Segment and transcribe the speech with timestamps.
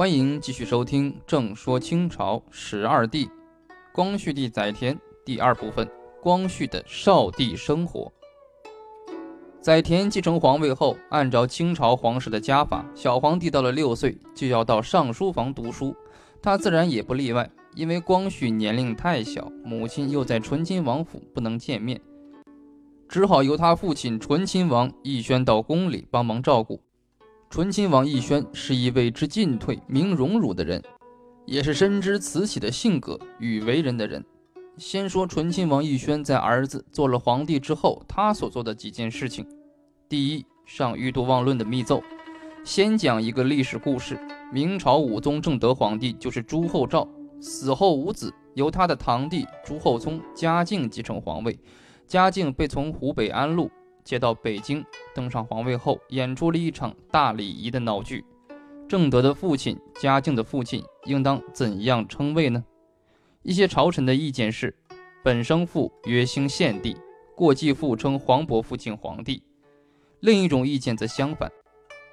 [0.00, 3.26] 欢迎继续收听《正说清朝十二帝》，
[3.92, 4.96] 光绪帝载湉
[5.26, 5.86] 第二部分：
[6.22, 8.10] 光绪的少帝生活。
[9.60, 15.94] 载湉继承皇位后，按照清朝皇室的家法，小皇帝到了六岁就要到上书房读书，
[16.40, 17.50] 他自然也不例外。
[17.74, 22.00] 因为光绪年龄太小，母亲又在醇亲王府不能见面，
[23.06, 26.80] 只好由他父亲醇亲王奕轩到宫里帮忙照顾。
[27.50, 30.80] 醇亲王奕轩是一位知进退、明荣辱的人，
[31.44, 34.24] 也是深知慈禧的性格与为人的人。
[34.76, 39.44] 先说醇亲王奕轩在儿子做了皇帝之后，他所做的几件事情。
[40.08, 42.00] 第一，上《欲度忘论》的密奏。
[42.62, 44.16] 先讲一个历史故事：
[44.52, 47.08] 明朝武宗正德皇帝就是朱厚照，
[47.40, 51.58] 死后无子，由他的堂弟朱厚熜、嘉靖继承皇位。
[52.06, 53.68] 嘉靖被从湖北安陆。
[54.04, 54.84] 接到北京，
[55.14, 58.24] 登上皇位后，演出了一场大礼仪的闹剧。
[58.88, 62.64] 正德的父亲，嘉靖的父亲，应当怎样称谓呢？
[63.42, 64.74] 一些朝臣的意见是：
[65.22, 66.96] 本生父曰兴献帝，
[67.36, 69.42] 过继父称皇伯父敬皇帝。
[70.20, 71.50] 另一种意见则相反。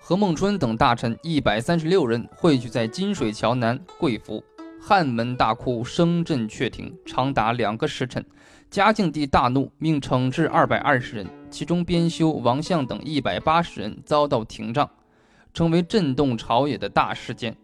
[0.00, 4.42] 何孟春等大臣一百三十六人汇聚在金水桥南贵府，
[4.80, 8.24] 汉门大哭，声震阙庭，长达两个时辰。
[8.70, 14.88] 嘉靖帝大怒，命惩治二百二十人，其中编修王相等一百八十人遭到廷杖，
[15.52, 17.56] 成为震动朝野的大事件。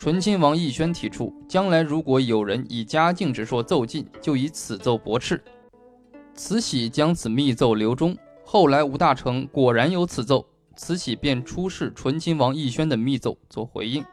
[0.00, 5.40] 醇亲王奕轩提出，将来如果有人以嘉靖之说奏进，就以此奏驳斥。
[6.34, 14.04] 慈禧将此密奏留中，后来吴大成果然有此奏，慈禧便出示醇亲王奕轩的密奏做回应。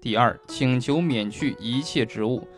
[0.00, 2.48] 第二，请求免去一切职务。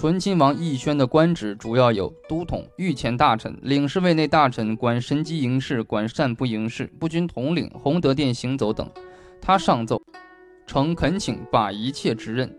[0.00, 8.90] 醇亲王奕轩的官职主要有都统、御前大臣、领侍卫内大臣，管神机营事，管善部营事，不军统领、洪德殿行走等。
[9.42, 10.00] 他上奏，
[10.66, 12.50] 诚恳请罢一切职任。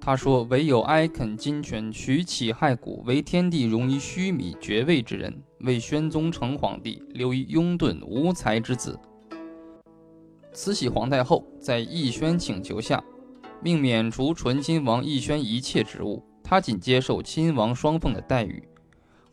[0.00, 8.96] 他说：“唯有哀恳金权，取起害骨，为天地容于虚靡爵位之人，为宣宗成皇帝留于拥趸无才之子。”
[10.54, 13.02] 慈禧皇太后在奕轩请求下，
[13.60, 16.22] 命免除醇亲王奕轩一切职务。
[16.52, 18.62] 他仅接受亲王双凤的待遇。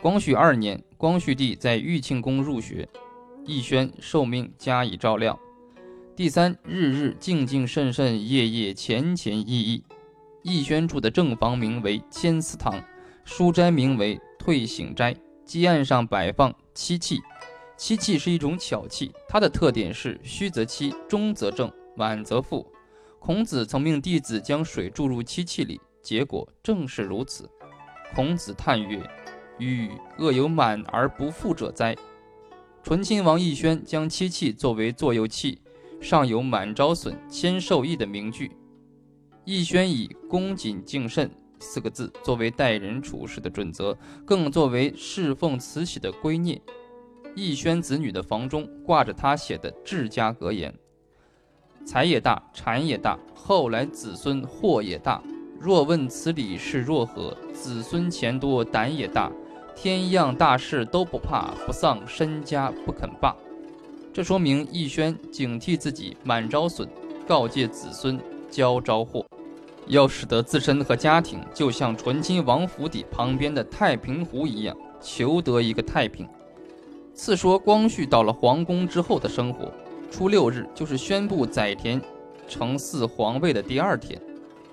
[0.01, 2.87] 光绪二年，光绪帝在玉庆宫入学，
[3.43, 5.37] 奕轩受命加以照料。
[6.15, 9.83] 第三，日日静静慎慎，夜夜虔虔意意。
[10.45, 12.81] 奕轩住的正房名为千祠堂，
[13.25, 15.13] 书斋名为退省斋，
[15.43, 17.19] 基案上摆放漆器。
[17.75, 22.65] 漆器是一种巧器，它的特点是虚则漆，中则正，晚则复。
[23.19, 25.81] 孔子曾命弟子将水注入漆器里。
[26.01, 27.49] 结果正是如此。
[28.15, 29.01] 孔子叹曰
[29.59, 31.95] ：“与恶有满而不复者哉？”
[32.81, 35.61] 醇亲王奕轩将漆器作为座右器，
[36.01, 38.51] 上有“满招损，谦受益”的名句。
[39.45, 43.95] 奕轩以“恭谨敬慎”四个字作为待人处事的准则，
[44.25, 46.59] 更作为侍奉慈禧的圭臬。
[47.35, 50.73] 奕轩子女的房中挂着他写的治家格言
[51.85, 55.21] ：“财也大，产也大，后来子孙祸也大。”
[55.59, 57.35] 若问此理是若何？
[57.53, 59.29] 子孙钱多胆也大，
[59.75, 63.35] 天样大事都不怕，不丧身家不肯罢。
[64.13, 66.87] 这说明奕轩警惕自己满招损，
[67.27, 68.17] 告诫子孙
[68.49, 69.25] 交招祸，
[69.87, 76.25] 要使得自身和家庭就像醇亲王府邸旁边的太平湖一样，求得一个太平。
[77.13, 79.69] 次说光绪到了皇宫之后的生活，
[80.09, 81.99] 初六日就是宣布载湉
[82.47, 84.17] 承嗣皇位的第二天。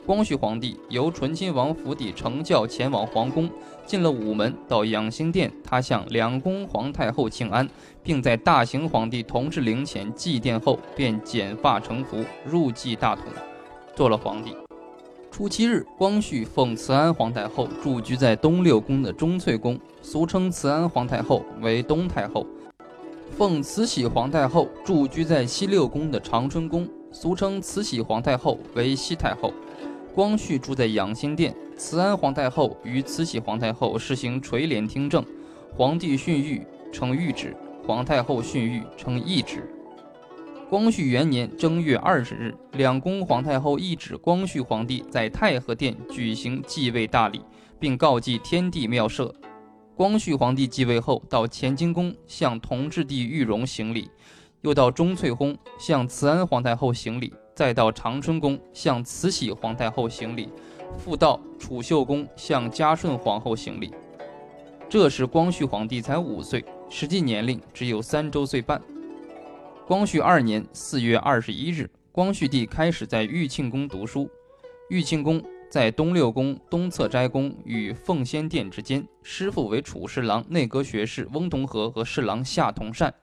[0.06, 3.50] 光绪皇帝由醇亲王府邸乘轿前往皇宫，
[3.84, 7.68] 进了午门，到养心殿，他向两宫皇太后请安，
[8.04, 13.24] 并在大行皇帝同治陵前祭奠后，便剪发成服，入继大统，
[13.96, 14.56] 做了皇帝。
[15.28, 22.46] 初七日，光绪奉慈安皇太后驻居在东六宫的忠粹宫，俗称慈安皇太后为东太后；
[23.36, 29.52] 奉慈禧皇太后驻居在西六宫的长春宫，俗称慈禧皇太后为西太后。
[30.16, 35.22] 光绪住在养心殿，慈安皇太后与慈禧皇太后实行垂帘听政，
[35.74, 37.54] 皇帝训谕称谕旨，
[37.86, 39.70] 皇太后训谕称懿旨。
[40.70, 47.42] 光绪元年正月二十日，两宫皇太后懿旨光绪皇帝在太和殿举行继位大礼，
[47.78, 49.34] 并告祭天地庙社。
[49.94, 54.10] 光绪皇帝继位后，到乾清宫向同治帝裕荣行礼，
[54.62, 57.34] 又到钟粹宫向慈安皇太后行礼。
[57.56, 60.50] 再到长春宫向慈禧皇太后行礼，
[60.98, 63.94] 复到储秀宫向嘉顺皇后行礼。
[64.90, 68.78] 这时光绪皇帝才五岁，实际年龄只有三周岁半。
[69.86, 74.28] 光绪二年四月二十一日，光绪帝开始在玉庆宫读书。
[74.90, 83.14] 玉庆宫在东六宫东侧斋宫与奉先殿之间，师傅为储侍郎、内阁学士翁同龢和侍郎夏同善。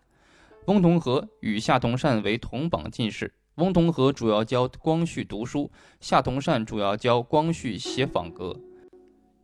[0.65, 3.31] 翁同龢与夏同善为同榜进士。
[3.57, 5.69] 翁同龢主要教光绪读书，
[5.99, 8.59] 夏同善主要教光绪写访阁。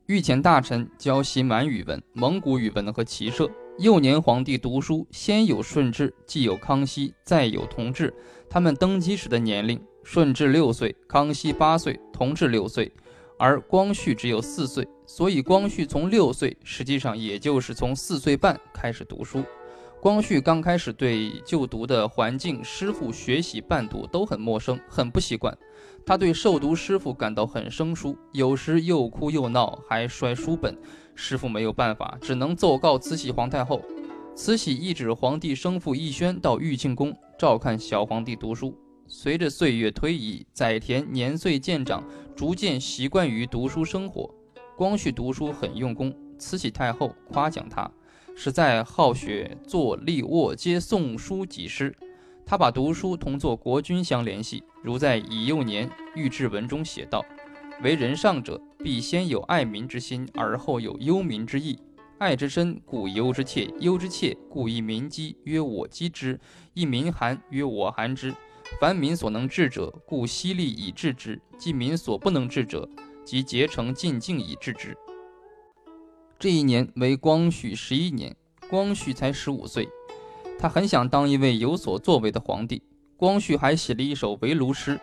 [0.07, 3.47] 御前大臣教习满语文、蒙古语文和骑射。
[3.77, 8.11] 幼年皇帝读书，先有顺治，继有康熙，再有同治。
[8.49, 12.91] 他们登基时的年龄，顺治六岁，康熙八岁，同治六岁，
[13.37, 14.87] 而光绪只有四岁。
[15.05, 19.43] 所以光绪从六岁，实际上也就是从四岁半开始读书。
[20.01, 25.55] 光绪刚开始对就读的环境、师傅、学习、伴读都很陌生，很不习惯。
[26.05, 30.73] 他对授读师傅感到很生疏，有时又哭又闹，还摔书本。
[31.15, 33.81] 师傅没有办法，只能奏告慈禧皇太后。
[34.33, 38.73] 慈禧懿旨皇帝生父奕轩到玉庆宫照看小皇帝读书。
[39.05, 42.01] 随着岁月推移，载田年岁渐长，
[42.37, 44.33] 逐渐习惯于读书生活。
[44.77, 47.91] 光绪读书很用功，慈禧太后夸奖他。
[48.41, 51.93] 是在好学，坐立卧皆诵书几诗。
[52.45, 57.21] 他把读书同做国君相联系，如在乙幼年御制文中写道
[57.83, 61.77] ：“为人上者，必先有爱民之心，而后有忧民之意。
[62.17, 66.37] 爱之深，故忧之切；忧之切，故一民饥，曰我饥之；
[66.73, 68.33] 一民寒，曰我寒之。
[68.79, 72.87] 凡民所能治者，故悉力以治之；即民所不能治者，
[73.25, 74.95] 即竭诚尽敬以治之。”
[76.39, 78.33] 这一年为光绪十一年，
[78.69, 79.89] 光绪才十五岁，
[80.57, 82.81] 他很想当一位有所作为的皇帝。
[83.17, 84.97] 光绪还写了一首围炉诗：“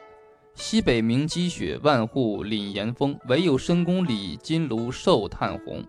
[0.56, 3.14] 西北明积雪，万户凛严风。
[3.28, 5.84] 唯有深宫里，金炉寿炭红。”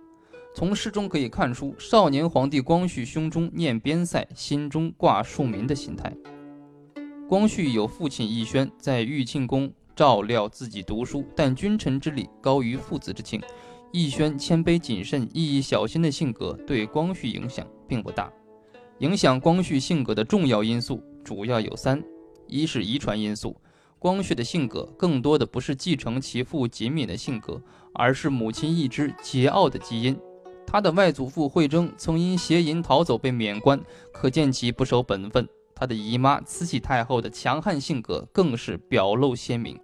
[0.53, 6.13] 从诗中可以看出，少年皇帝光绪胸中念边塞，心中挂庶民的心态。
[7.29, 13.41] 光绪有父亲奕轩在玉庆宫照料自己读书，但君臣之礼高于父子之情。
[13.93, 18.31] 奕轩谦卑谨慎、意义小心的性格对光绪影响并不大。
[18.99, 22.03] 影响光绪性格的重要因素主要有三：
[22.47, 23.55] 一是遗传因素，
[23.99, 27.61] 光绪的性格更多的不是继承其父紧敏的性格，
[27.93, 30.17] 而是母亲一支桀骜的基因。
[30.65, 33.79] 他的外祖父惠征曾因邪淫逃走被免官，
[34.11, 35.47] 可见其不守本分。
[35.73, 39.79] 他的姨妈慈禧太后的强悍性格更是表露鲜明。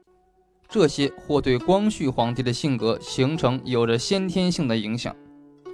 [0.74, 5.16] 这些或对光绪皇帝的性格形成有着先天性的影响。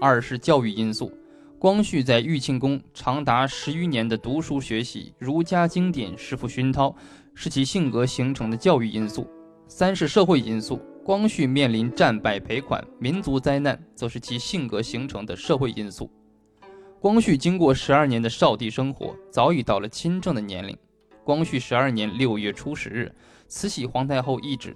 [0.01, 1.09] 二是教育因素，
[1.57, 6.93] 光绪在玉庆宫长达十余年的读书学习儒家经典，师傅熏陶，
[7.33, 9.25] 是其性格形成的教育因素。
[9.69, 16.11] 三是社会因素，光绪面临战败赔款、民族灾难，则是其性格形成的社会因素。
[16.99, 20.77] 光绪经过十二年的少帝生活，早已到了亲政的年龄。
[21.23, 23.09] 光绪十二年六月初十日，
[23.47, 24.75] 慈禧皇太后懿旨。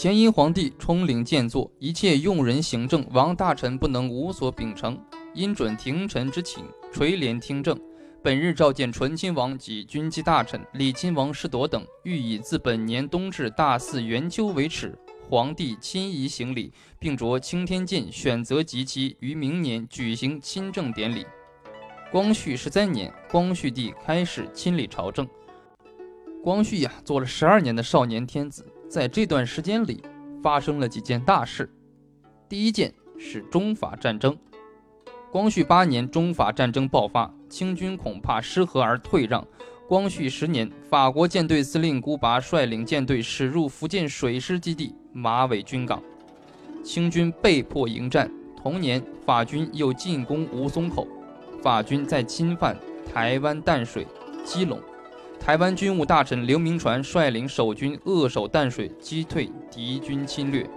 [0.00, 4.96] 前因皇帝冲领建作，一切用人行政，王大臣不能无所秉承，
[5.34, 7.76] 因准廷臣之请，垂帘听政。
[8.22, 14.96] 本日召见醇亲王及军机大臣李亲王士铎等，欲以自本年冬至大祀元秋为始，
[15.28, 21.26] 皇帝亲仪行礼，并着青天剑选择吉期，于明年举行亲政典礼。
[22.12, 25.28] 光绪十三年，光绪帝开始亲理朝政。
[26.44, 28.64] 光绪呀，做了十二年的少年天子。
[28.88, 30.02] 在这段时间里，
[30.42, 31.70] 发生了几件大事。
[32.48, 34.36] 第一件是中法战争。
[35.30, 39.46] 光绪八年，中法战争爆发，清军恐怕失和而退让。
[39.86, 46.02] 光绪十年，法国舰队司令孤拔率领舰队驶入福建水师基地马尾军港，
[46.82, 48.30] 清军被迫迎战。
[48.56, 51.06] 同年，法军又进攻吴淞口，
[51.62, 52.76] 法军在侵犯
[53.06, 54.06] 台湾淡水、
[54.44, 54.80] 基隆。
[55.40, 60.68] 台湾军务大臣刘铭传率领守军扼守淡水，击退敌军侵略。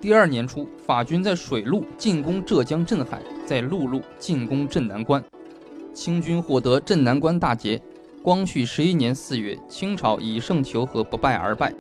[0.00, 5.22] 第二年初，法军在水路进攻浙江镇海，在陆路进攻镇南关，
[5.92, 7.80] 清军获得镇南关大捷。
[8.22, 11.74] 光绪十一年四月，清朝以胜求和，不败而败，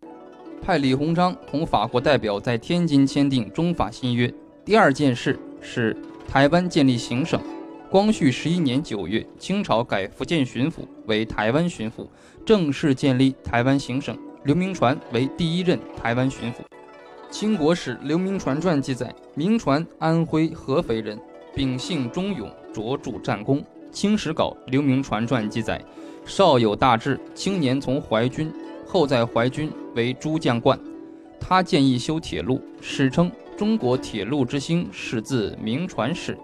[0.59, 4.33] 派李鸿章同法国代表在天津签订中法新约。
[4.65, 5.95] 第二件事是
[6.27, 7.39] 台湾建立行省。
[7.91, 10.75] 光绪十一年九月，清朝改福建巡抚
[11.07, 12.07] 为台湾巡抚，
[12.45, 14.17] 正式建立台湾行省。
[14.45, 16.59] 刘铭传为第一任台湾巡抚。
[17.29, 21.19] 清国史刘铭传传记载，铭传安徽合肥人，
[21.53, 23.61] 秉性忠勇，卓著战功。
[23.91, 25.83] 清史稿刘铭传传记载，
[26.23, 28.49] 少有大志，青年从淮军，
[28.87, 30.79] 后在淮军为诸将官。
[31.41, 36.37] 他建议修铁路，史称中国铁路之星始自铭传始。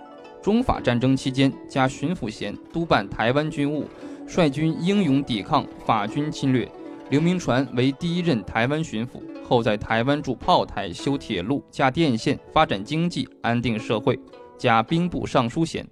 [0.48, 3.86] 中法战争期间，加巡抚衔，督办台湾军务，
[4.26, 6.66] 率军英勇抵抗法军侵略。
[7.10, 14.18] 刘铭传为第一任台湾巡抚，后在台湾筑炮台、修铁路、架电线，发展经济，安定社会，
[14.58, 15.86] 加兵部尚书衔。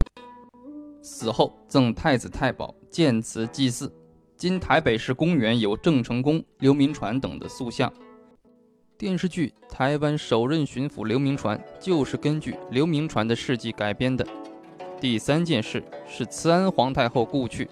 [1.02, 3.94] 死后赠太子太保，建祠祭祀。
[4.38, 7.92] 今台北市公园有郑成功、刘铭传等的塑像。
[8.98, 14.26] 电视剧《台湾首任巡抚刘铭传》就是根据刘铭传的事迹改编的。
[15.06, 17.70] 第三件事是慈安皇太后故去。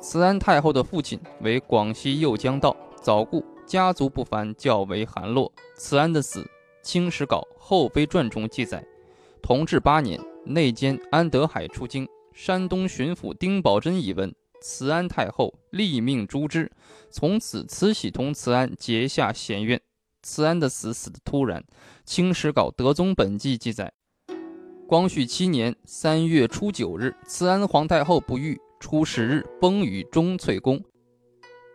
[0.00, 5.52] 慈安太后的父亲为广西右江道，早故，家族不凡，较为寒落。
[5.76, 6.40] 慈安的死，
[6.82, 8.82] 《清史稿·后妃传》中记载：
[9.42, 16.72] 同治八年，内监安德海出京，山东巡抚丁宝桢一闻，慈安太后立命诛之。
[17.10, 19.78] 从此，慈禧同慈安结下嫌怨。
[20.22, 21.60] 慈安的死死的突然，
[22.06, 23.92] 《清史稿·德宗本纪》记载：
[24.88, 30.82] 光绪七年三月初九日，慈安皇太后不愈，初十日崩于钟粹宫。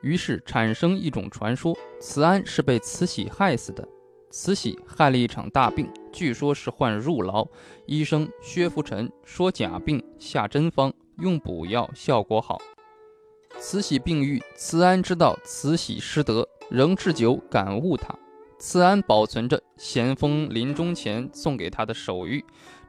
[0.01, 3.87] 于是产生一种传说：慈安是被慈禧害死的。
[4.31, 7.47] 慈禧害了一场大病，据说是患入牢，
[7.85, 12.59] 医生薛福臣说假病，下真方，用补药，效果好。
[13.59, 18.17] 慈禧病愈，慈安知道慈禧失德，仍置酒感悟她。
[18.59, 22.41] 慈安保存着咸丰临终前送给他的手谕，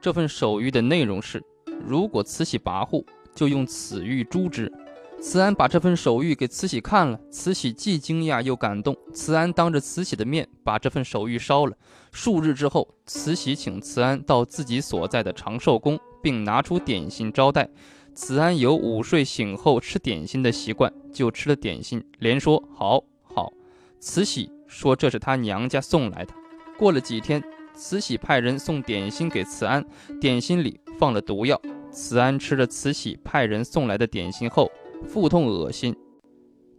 [0.05, 1.43] 这份手谕的内容是：
[1.83, 4.71] 如果慈禧跋扈，就用此玉诛之。
[5.19, 8.95] 慈安把这份手谕给慈禧看了，慈禧既惊讶又感动。
[9.11, 11.75] 慈安当着慈禧的面把这份手谕烧了。
[12.11, 17.67] 数日之后，慈禧请慈安到自己所在的长寿宫，并拿出点心招待。
[18.13, 23.51] 慈安有午睡醒后吃点心的习惯，就吃了点心，连说好好。
[23.99, 24.51] 慈禧。
[24.67, 26.33] 说这是他娘家送来的。
[26.77, 27.41] 过了几天，
[27.75, 29.85] 慈禧派人送点心给慈安，
[30.19, 31.61] 点心里放了毒药。
[31.91, 34.71] 慈安吃了慈禧派人送来的点心后，
[35.07, 35.95] 腹痛恶心，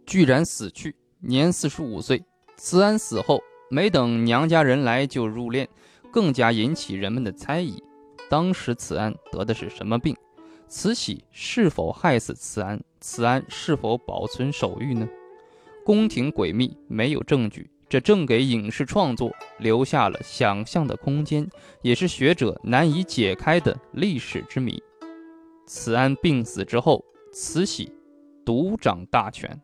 [0.05, 2.23] 居然死去，年四十五岁。
[2.55, 3.39] 慈安死后，
[3.69, 5.67] 没等娘家人来就入殓，
[6.11, 7.81] 更加引起人们的猜疑。
[8.29, 10.15] 当时慈安得的是什么病？
[10.67, 12.79] 慈禧是否害死慈安？
[12.99, 15.07] 慈安是否保存手谕呢？
[15.85, 17.69] 宫廷诡秘，没有证据。
[17.89, 21.47] 这正给影视创作留下了想象的空间，
[21.81, 24.81] 也是学者难以解开的历史之谜。
[25.65, 27.91] 慈安病死之后，慈禧
[28.45, 29.59] 独掌大权。